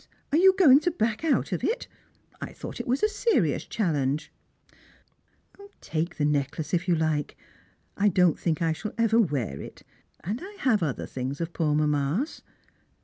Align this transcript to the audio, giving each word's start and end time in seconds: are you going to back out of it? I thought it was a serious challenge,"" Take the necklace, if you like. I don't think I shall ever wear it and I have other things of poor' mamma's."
are 0.31 0.39
you 0.39 0.55
going 0.57 0.79
to 0.79 0.89
back 0.89 1.23
out 1.23 1.51
of 1.51 1.63
it? 1.63 1.87
I 2.41 2.53
thought 2.53 2.79
it 2.79 2.87
was 2.87 3.03
a 3.03 3.07
serious 3.07 3.65
challenge,"" 3.67 4.31
Take 5.81 6.17
the 6.17 6.25
necklace, 6.25 6.73
if 6.73 6.87
you 6.87 6.95
like. 6.95 7.37
I 7.95 8.09
don't 8.09 8.39
think 8.39 8.63
I 8.63 8.73
shall 8.73 8.95
ever 8.97 9.19
wear 9.19 9.61
it 9.61 9.83
and 10.23 10.39
I 10.41 10.55
have 10.61 10.81
other 10.81 11.05
things 11.05 11.39
of 11.39 11.53
poor' 11.53 11.75
mamma's." 11.75 12.41